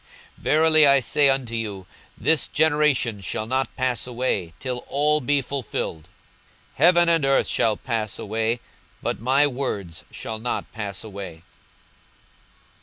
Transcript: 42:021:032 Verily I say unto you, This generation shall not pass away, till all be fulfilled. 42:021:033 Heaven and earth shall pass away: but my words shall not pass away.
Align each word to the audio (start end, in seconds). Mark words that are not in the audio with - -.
42:021:032 0.37 0.41
Verily 0.43 0.87
I 0.87 0.99
say 0.99 1.29
unto 1.29 1.53
you, 1.53 1.85
This 2.17 2.47
generation 2.47 3.21
shall 3.21 3.45
not 3.45 3.75
pass 3.75 4.07
away, 4.07 4.55
till 4.59 4.79
all 4.87 5.21
be 5.21 5.43
fulfilled. 5.43 6.05
42:021:033 6.71 6.71
Heaven 6.77 7.09
and 7.09 7.25
earth 7.25 7.47
shall 7.47 7.77
pass 7.77 8.17
away: 8.17 8.59
but 9.03 9.19
my 9.19 9.45
words 9.45 10.03
shall 10.09 10.39
not 10.39 10.71
pass 10.71 11.03
away. 11.03 11.43